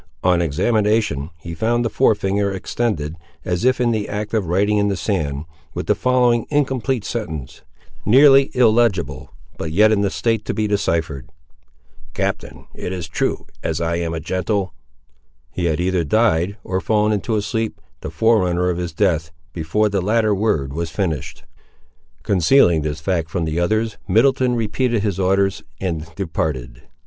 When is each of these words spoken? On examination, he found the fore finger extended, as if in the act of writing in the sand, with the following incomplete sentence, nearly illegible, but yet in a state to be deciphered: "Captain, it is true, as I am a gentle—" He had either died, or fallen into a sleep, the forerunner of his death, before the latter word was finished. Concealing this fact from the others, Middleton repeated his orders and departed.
On 0.23 0.41
examination, 0.41 1.29
he 1.37 1.53
found 1.53 1.85
the 1.85 1.87
fore 1.91 2.15
finger 2.15 2.51
extended, 2.51 3.17
as 3.45 3.63
if 3.63 3.79
in 3.79 3.91
the 3.91 4.09
act 4.09 4.33
of 4.33 4.47
writing 4.47 4.79
in 4.79 4.87
the 4.87 4.97
sand, 4.97 5.45
with 5.75 5.85
the 5.85 5.93
following 5.93 6.47
incomplete 6.49 7.05
sentence, 7.05 7.61
nearly 8.03 8.49
illegible, 8.57 9.31
but 9.59 9.71
yet 9.71 9.91
in 9.91 10.03
a 10.03 10.09
state 10.09 10.43
to 10.45 10.55
be 10.55 10.65
deciphered: 10.65 11.29
"Captain, 12.15 12.65
it 12.73 12.91
is 12.91 13.07
true, 13.07 13.45
as 13.61 13.79
I 13.79 13.97
am 13.97 14.11
a 14.11 14.19
gentle—" 14.19 14.73
He 15.51 15.65
had 15.65 15.79
either 15.79 16.03
died, 16.03 16.57
or 16.63 16.81
fallen 16.81 17.11
into 17.11 17.35
a 17.35 17.43
sleep, 17.43 17.79
the 17.99 18.09
forerunner 18.09 18.71
of 18.71 18.79
his 18.79 18.93
death, 18.93 19.29
before 19.53 19.87
the 19.87 20.01
latter 20.01 20.33
word 20.33 20.73
was 20.73 20.89
finished. 20.89 21.43
Concealing 22.23 22.81
this 22.81 22.99
fact 23.01 23.29
from 23.29 23.45
the 23.45 23.59
others, 23.59 23.97
Middleton 24.07 24.55
repeated 24.55 25.03
his 25.03 25.19
orders 25.19 25.61
and 25.79 26.07
departed. 26.15 26.81